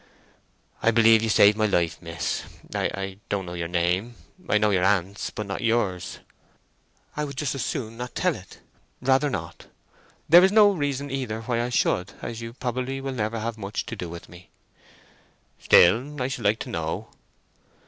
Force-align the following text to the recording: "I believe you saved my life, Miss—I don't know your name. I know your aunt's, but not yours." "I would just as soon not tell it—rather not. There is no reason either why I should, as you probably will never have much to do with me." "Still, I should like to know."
"I 0.81 0.89
believe 0.89 1.21
you 1.21 1.29
saved 1.29 1.55
my 1.57 1.67
life, 1.67 2.01
Miss—I 2.01 3.19
don't 3.29 3.45
know 3.45 3.53
your 3.53 3.67
name. 3.67 4.15
I 4.49 4.57
know 4.57 4.71
your 4.71 4.83
aunt's, 4.83 5.29
but 5.29 5.45
not 5.45 5.61
yours." 5.61 6.17
"I 7.15 7.23
would 7.23 7.37
just 7.37 7.53
as 7.53 7.63
soon 7.63 7.97
not 7.97 8.15
tell 8.15 8.33
it—rather 8.35 9.29
not. 9.29 9.67
There 10.27 10.43
is 10.43 10.51
no 10.51 10.71
reason 10.71 11.11
either 11.11 11.41
why 11.41 11.61
I 11.61 11.69
should, 11.69 12.13
as 12.19 12.41
you 12.41 12.53
probably 12.53 12.99
will 12.99 13.13
never 13.13 13.39
have 13.41 13.59
much 13.59 13.85
to 13.85 13.95
do 13.95 14.09
with 14.09 14.27
me." 14.27 14.49
"Still, 15.59 16.19
I 16.19 16.27
should 16.29 16.45
like 16.45 16.57
to 16.61 16.69
know." 16.69 17.09